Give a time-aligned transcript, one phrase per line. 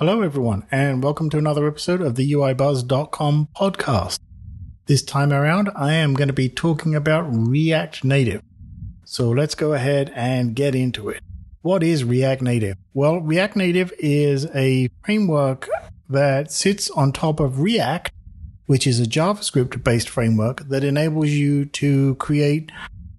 [0.00, 4.18] Hello, everyone, and welcome to another episode of the UIBuzz.com podcast.
[4.86, 8.40] This time around, I am going to be talking about React Native.
[9.04, 11.20] So let's go ahead and get into it.
[11.60, 12.78] What is React Native?
[12.94, 15.68] Well, React Native is a framework
[16.08, 18.10] that sits on top of React,
[18.64, 22.72] which is a JavaScript based framework that enables you to create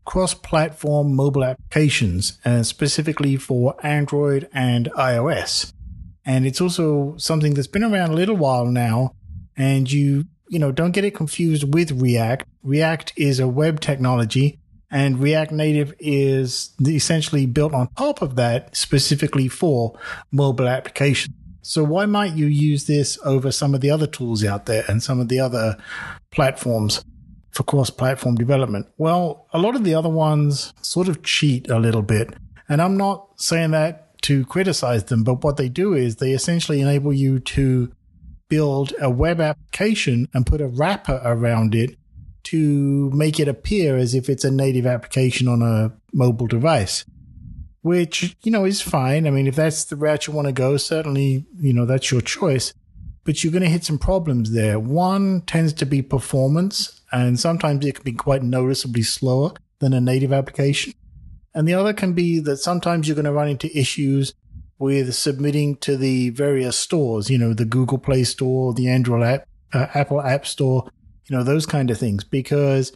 [0.06, 5.72] cross platform mobile applications, uh, specifically for Android and iOS
[6.26, 9.16] and it's also something that's been around a little while now.
[9.58, 12.48] And you, you know, don't get it confused with React.
[12.64, 18.76] React is a web technology, and React Native is essentially built on top of that
[18.76, 19.98] specifically for
[20.32, 21.36] mobile applications.
[21.64, 25.04] So why might you use this over some of the other tools out there and
[25.04, 25.78] some of the other
[26.32, 27.06] platforms
[27.52, 28.88] for cross-platform development?
[28.98, 32.34] Well, a lot of the other ones sort of cheat a little bit.
[32.68, 36.82] And I'm not saying that to criticize them, but what they do is they essentially
[36.82, 37.92] enable you to
[38.50, 41.96] build a web application and put a wrapper around it
[42.44, 47.06] to make it appear as if it's a native application on a mobile device,
[47.82, 49.26] which, you know, is fine.
[49.26, 52.22] I mean, if that's the route you want to go, certainly, you know, that's your
[52.22, 52.74] choice.
[53.24, 54.80] But you're going to hit some problems there.
[54.80, 60.02] One tends to be performance, and sometimes it can be quite noticeably slower than a
[60.02, 60.94] native application.
[61.54, 64.34] And the other can be that sometimes you're going to run into issues
[64.80, 69.48] with submitting to the various stores, you know, the Google Play Store, the Android app,
[69.74, 70.90] uh, Apple App Store,
[71.28, 72.24] you know, those kind of things.
[72.24, 72.92] Because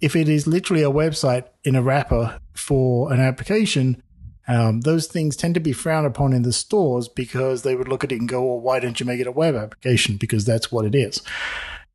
[0.00, 4.02] if it is literally a website in a wrapper for an application,
[4.48, 8.04] um, those things tend to be frowned upon in the stores because they would look
[8.04, 10.16] at it and go, well, why don't you make it a web application?
[10.16, 11.22] Because that's what it is.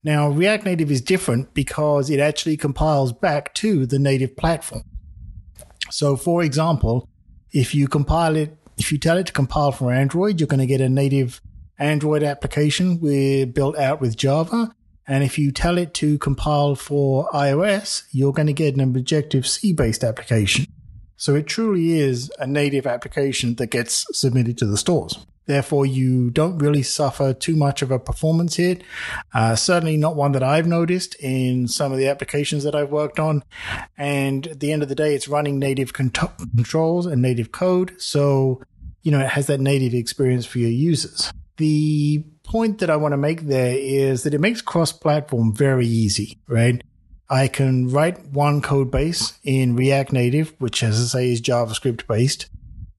[0.04, 4.84] Now, React Native is different because it actually compiles back to the native platform.
[5.90, 7.10] So, for example,
[7.52, 10.66] if you compile it, if you tell it to compile for Android, you're going to
[10.66, 11.42] get a native
[11.80, 14.72] Android application with, built out with Java.
[15.08, 19.48] And if you tell it to compile for iOS, you're going to get an Objective
[19.48, 20.66] C based application.
[21.16, 25.26] So it truly is a native application that gets submitted to the stores.
[25.48, 28.84] Therefore, you don't really suffer too much of a performance hit.
[29.34, 33.20] Uh, certainly not one that I've noticed in some of the applications that I've worked
[33.20, 33.44] on.
[33.98, 38.00] And at the end of the day, it's running native controls and native code.
[38.00, 38.62] So,
[39.02, 41.32] you know, it has that native experience for your users.
[41.56, 45.88] The point that I want to make there is that it makes cross platform very
[45.88, 46.84] easy, right?
[47.30, 52.08] I can write one code base in React Native, which, as I say, is JavaScript
[52.08, 52.48] based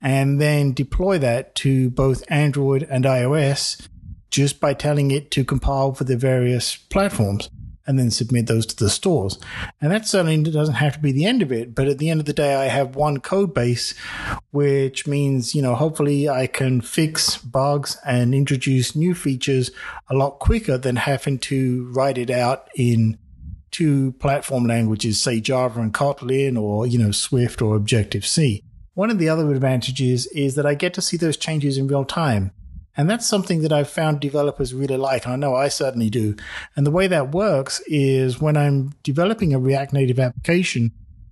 [0.01, 3.89] and then deploy that to both Android and iOS
[4.31, 7.51] just by telling it to compile for the various platforms
[7.87, 9.39] and then submit those to the stores.
[9.81, 12.21] And that certainly doesn't have to be the end of it, but at the end
[12.21, 13.95] of the day, I have one code base,
[14.51, 19.71] which means, you know, hopefully I can fix bugs and introduce new features
[20.11, 23.17] a lot quicker than having to write it out in
[23.71, 28.63] two platform languages, say Java and Kotlin or, you know, Swift or Objective C.
[28.99, 32.05] One of the other advantages is that I get to see those changes in real
[32.05, 32.51] time.
[32.97, 35.25] And that's something that I've found developers really like.
[35.25, 36.35] I know I certainly do.
[36.75, 40.91] And the way that works is when I'm developing a React Native application,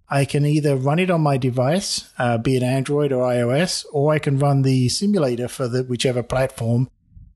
[0.09, 4.13] I can either run it on my device, uh, be it Android or iOS, or
[4.13, 6.89] I can run the simulator for the whichever platform.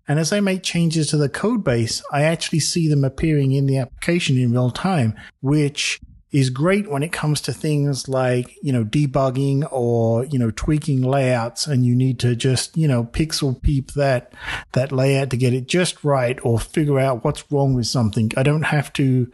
[0.07, 3.67] And as I make changes to the code base, I actually see them appearing in
[3.67, 6.01] the application in real time, which
[6.33, 11.03] is great when it comes to things like, you know, debugging or, you know, tweaking
[11.03, 14.33] layouts and you need to just, you know, pixel peep that,
[14.73, 18.31] that layout to get it just right or figure out what's wrong with something.
[18.37, 19.31] I don't have to,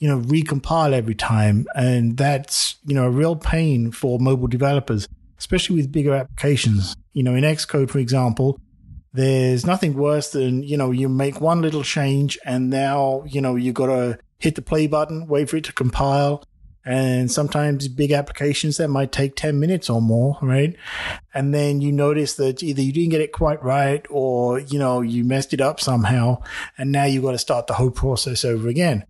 [0.00, 1.66] you know, recompile every time.
[1.76, 5.06] And that's, you know, a real pain for mobile developers,
[5.38, 6.96] especially with bigger applications.
[7.12, 8.58] You know, in Xcode, for example,
[9.12, 13.54] there's nothing worse than, you know, you make one little change and now, you know,
[13.54, 16.42] you got to hit the play button, wait for it to compile.
[16.82, 20.74] And sometimes big applications that might take 10 minutes or more, right?
[21.34, 25.02] And then you notice that either you didn't get it quite right or, you know,
[25.02, 26.42] you messed it up somehow.
[26.78, 29.04] And now you've got to start the whole process over again.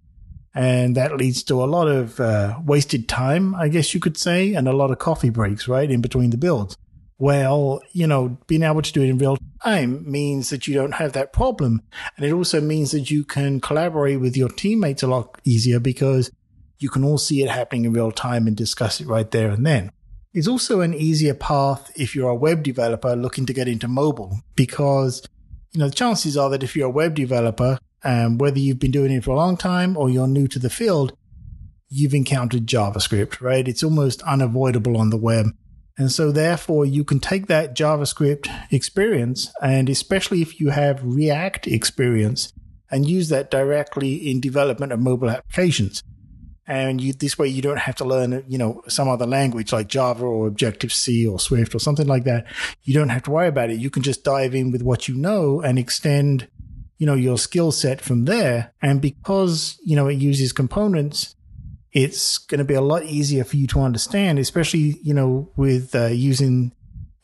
[0.52, 4.54] And that leads to a lot of uh, wasted time, I guess you could say,
[4.54, 5.88] and a lot of coffee breaks, right?
[5.88, 6.76] In between the builds.
[7.20, 10.94] Well, you know, being able to do it in real time means that you don't
[10.94, 11.82] have that problem.
[12.16, 16.30] And it also means that you can collaborate with your teammates a lot easier because
[16.78, 19.66] you can all see it happening in real time and discuss it right there and
[19.66, 19.92] then.
[20.32, 24.40] It's also an easier path if you're a web developer looking to get into mobile
[24.56, 25.22] because,
[25.72, 28.92] you know, the chances are that if you're a web developer, um, whether you've been
[28.92, 31.12] doing it for a long time or you're new to the field,
[31.90, 33.68] you've encountered JavaScript, right?
[33.68, 35.48] It's almost unavoidable on the web
[35.98, 41.66] And so therefore you can take that JavaScript experience and especially if you have React
[41.66, 42.52] experience
[42.90, 46.02] and use that directly in development of mobile applications.
[46.66, 49.88] And you, this way you don't have to learn, you know, some other language like
[49.88, 52.46] Java or Objective C or Swift or something like that.
[52.82, 53.80] You don't have to worry about it.
[53.80, 56.48] You can just dive in with what you know and extend,
[56.98, 58.72] you know, your skill set from there.
[58.80, 61.34] And because, you know, it uses components,
[61.92, 65.94] it's going to be a lot easier for you to understand, especially, you know, with
[65.94, 66.72] uh, using,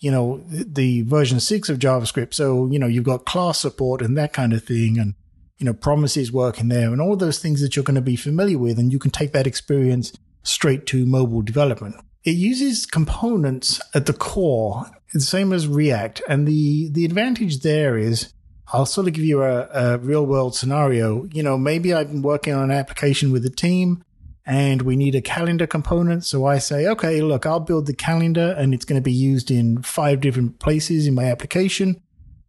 [0.00, 2.34] you know, the version six of JavaScript.
[2.34, 4.98] So, you know, you've got class support and that kind of thing.
[4.98, 5.14] And,
[5.58, 8.58] you know, promises working there and all those things that you're going to be familiar
[8.58, 8.78] with.
[8.78, 11.96] And you can take that experience straight to mobile development.
[12.24, 16.22] It uses components at the core, the same as React.
[16.28, 18.32] And the, the advantage there is
[18.72, 21.24] I'll sort of give you a, a real world scenario.
[21.26, 24.02] You know, maybe I've been working on an application with a team
[24.46, 26.24] and we need a calendar component.
[26.24, 29.50] So I say, okay, look, I'll build the calendar and it's going to be used
[29.50, 32.00] in five different places in my application.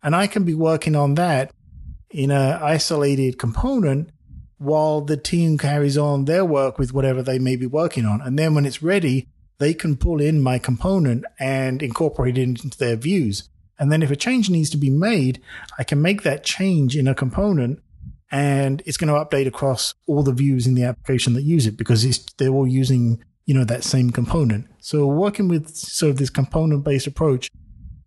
[0.03, 1.51] And I can be working on that
[2.11, 4.11] in a isolated component
[4.59, 8.21] while the team carries on their work with whatever they may be working on.
[8.21, 9.27] And then when it's ready,
[9.57, 13.49] they can pull in my component and incorporate it into their views.
[13.79, 15.41] And then if a change needs to be made,
[15.77, 17.79] I can make that change in a component
[18.31, 21.77] and it's going to update across all the views in the application that use it
[21.77, 24.67] because they're all using, you know, that same component.
[24.79, 27.49] So working with sort of this component based approach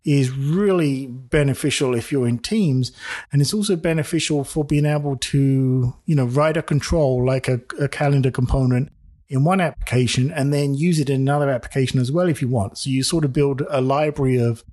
[0.04, 2.92] is really beneficial if you're in teams.
[3.32, 7.60] And it's also beneficial for being able to, you know, write a control like a,
[7.78, 8.90] a calendar component
[9.28, 12.78] in one application and then use it in another application as well if you want.
[12.78, 14.64] So you sort of build a library of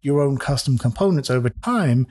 [0.00, 2.06] your own custom components over time.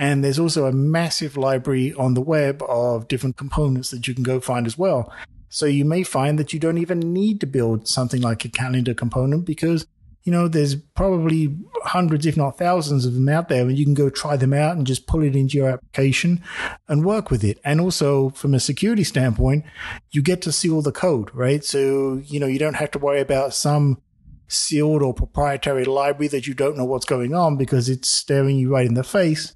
[0.00, 4.22] And there's also a massive library on the web of different components that you can
[4.22, 5.12] go find as well.
[5.50, 8.94] So you may find that you don't even need to build something like a calendar
[8.94, 9.86] component because
[10.22, 13.94] you know, there's probably hundreds, if not thousands of them out there, and you can
[13.94, 16.42] go try them out and just pull it into your application
[16.88, 17.58] and work with it.
[17.64, 19.64] And also, from a security standpoint,
[20.10, 21.64] you get to see all the code, right?
[21.64, 24.02] So, you know, you don't have to worry about some
[24.46, 28.70] sealed or proprietary library that you don't know what's going on because it's staring you
[28.70, 29.54] right in the face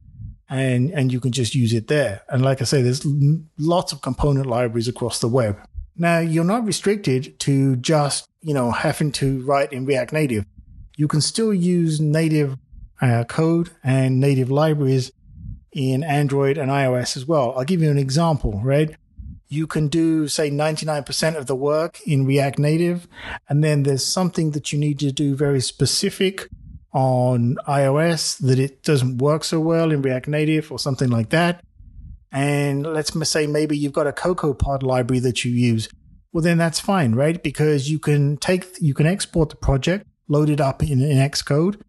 [0.49, 2.23] and and you can just use it there.
[2.29, 3.07] And like I say, there's
[3.59, 5.59] lots of component libraries across the web.
[5.97, 10.45] Now you're not restricted to just you know having to write in React Native
[10.97, 12.57] you can still use native
[13.01, 15.11] uh, code and native libraries
[15.73, 17.55] in Android and iOS as well.
[17.57, 18.95] I'll give you an example, right?
[19.49, 23.09] You can do, say, 99% of the work in React Native,
[23.49, 26.49] and then there's something that you need to do very specific
[26.95, 31.63] on iOS that it doesn't work so well in React Native or something like that.
[32.33, 35.89] And let's say maybe you've got a CocoaPod library that you use.
[36.33, 37.41] Well, then that's fine, right?
[37.43, 41.81] Because you can take, you can export the project load it up in, in Xcode.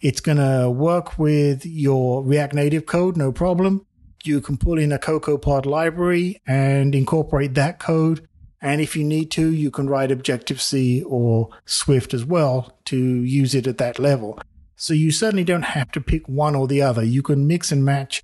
[0.00, 3.86] It's going to work with your React Native code, no problem.
[4.24, 8.26] You can pull in a CocoaPod library and incorporate that code.
[8.60, 12.96] And if you need to, you can write Objective C or Swift as well to
[12.96, 14.38] use it at that level.
[14.76, 17.02] So you certainly don't have to pick one or the other.
[17.02, 18.22] You can mix and match,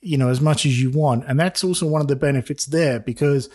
[0.00, 1.24] you know, as much as you want.
[1.26, 3.50] And that's also one of the benefits there because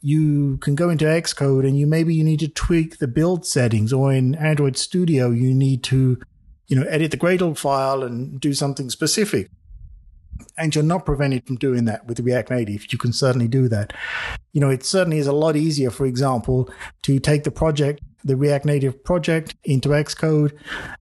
[0.00, 3.92] you can go into Xcode and you maybe you need to tweak the build settings
[3.92, 6.20] or in Android Studio, you need to,
[6.68, 9.50] you know, edit the Gradle file and do something specific.
[10.56, 12.92] And you're not prevented from doing that with React Native.
[12.92, 13.92] You can certainly do that.
[14.52, 16.70] You know, it certainly is a lot easier, for example,
[17.02, 20.52] to take the project, the React Native project into Xcode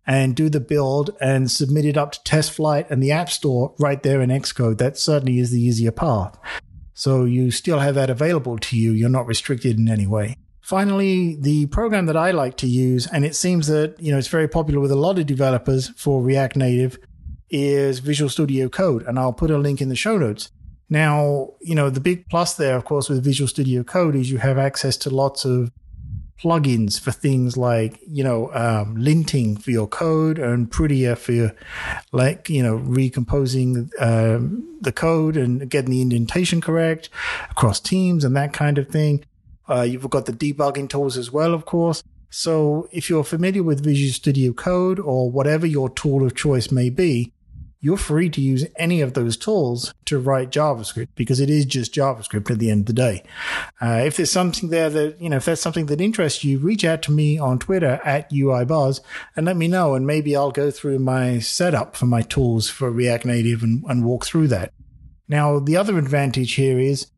[0.05, 4.01] and do the build and submit it up to TestFlight and the App Store right
[4.03, 4.77] there in Xcode.
[4.77, 6.37] That certainly is the easier path.
[6.93, 8.91] So you still have that available to you.
[8.91, 10.37] You're not restricted in any way.
[10.61, 14.29] Finally, the program that I like to use, and it seems that, you know, it's
[14.29, 16.97] very popular with a lot of developers for React Native
[17.55, 19.03] is Visual Studio Code.
[19.03, 20.51] And I'll put a link in the show notes.
[20.89, 24.39] Now, you know, the big plus there, of course, with Visual Studio Code is you
[24.39, 25.71] have access to lots of
[26.37, 31.55] plugins for things like you know um, linting for your code and prettier for your,
[32.11, 37.09] like you know recomposing um, the code and getting the indentation correct
[37.49, 39.23] across teams and that kind of thing.
[39.69, 42.03] Uh, you've got the debugging tools as well, of course.
[42.29, 46.89] So if you're familiar with Visual Studio Code or whatever your tool of choice may
[46.89, 47.31] be,
[47.85, 51.93] you're free to use any of those tools to write JavaScript because it is just
[51.93, 53.21] JavaScript at the end of the day.
[53.79, 56.83] Uh, if there's something there that, you know, if that's something that interests you, reach
[56.83, 59.01] out to me on Twitter at UIBuzz
[59.35, 59.93] and let me know.
[59.93, 64.03] And maybe I'll go through my setup for my tools for React Native and, and
[64.03, 64.73] walk through that.
[65.27, 67.11] Now, the other advantage here is,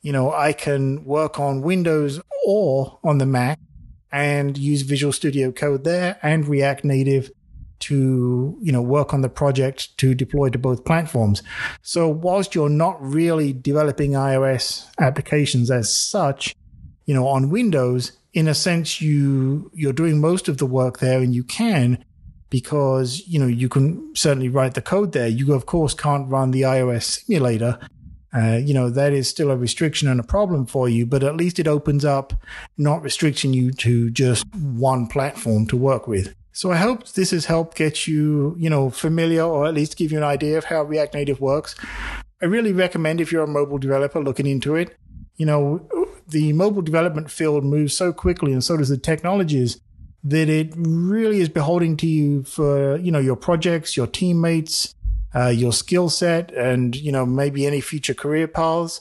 [0.00, 3.58] you know, I can work on Windows or on the Mac
[4.12, 7.32] and use Visual Studio Code there and React Native
[7.84, 11.42] to you know work on the project to deploy to both platforms.
[11.82, 16.54] So whilst you're not really developing iOS applications as such,
[17.04, 21.20] you know on Windows, in a sense you you're doing most of the work there,
[21.20, 22.04] and you can
[22.48, 25.28] because you know you can certainly write the code there.
[25.28, 27.78] You of course can't run the iOS simulator.
[28.36, 31.36] Uh, you know that is still a restriction and a problem for you, but at
[31.36, 32.32] least it opens up,
[32.78, 36.34] not restricting you to just one platform to work with.
[36.56, 40.12] So I hope this has helped get you, you know, familiar or at least give
[40.12, 41.74] you an idea of how React Native works.
[42.40, 44.96] I really recommend if you're a mobile developer looking into it.
[45.36, 45.88] You know,
[46.28, 49.80] the mobile development field moves so quickly and so does the technologies
[50.22, 54.94] that it really is beholding to you for, you know, your projects, your teammates,
[55.34, 59.00] uh, your skill set, and, you know, maybe any future career paths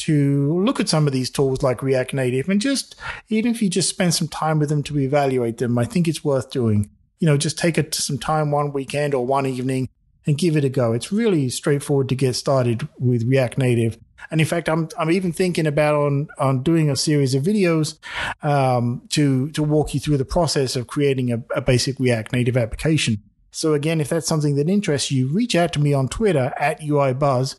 [0.00, 2.96] to look at some of these tools like React Native and just,
[3.28, 6.24] even if you just spend some time with them to evaluate them, I think it's
[6.24, 6.90] worth doing.
[7.18, 9.90] You know, just take it some time one weekend or one evening
[10.26, 10.92] and give it a go.
[10.92, 13.98] It's really straightforward to get started with React Native.
[14.30, 17.98] And in fact, I'm I'm even thinking about on on doing a series of videos
[18.42, 22.56] um, to to walk you through the process of creating a, a basic React Native
[22.56, 23.22] application.
[23.50, 26.80] So again, if that's something that interests you, reach out to me on Twitter at
[26.80, 27.58] UIBuzz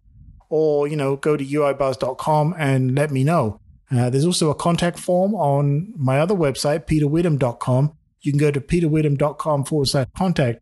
[0.51, 3.59] or, you know, go to uibuzz.com and let me know.
[3.89, 7.93] Uh, there's also a contact form on my other website, peterwitham.com.
[8.21, 10.61] You can go to peterwitham.com forward slash contact.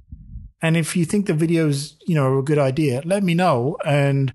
[0.62, 3.78] And if you think the videos, you know, are a good idea, let me know.
[3.86, 4.34] And,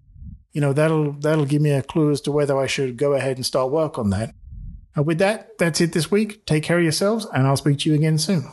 [0.52, 3.36] you know, that'll, that'll give me a clue as to whether I should go ahead
[3.36, 4.34] and start work on that.
[4.96, 6.46] Uh, with that, that's it this week.
[6.46, 8.48] Take care of yourselves and I'll speak to you again soon.